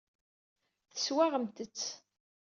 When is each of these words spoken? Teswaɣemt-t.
Teswaɣemt-t. 0.91 1.79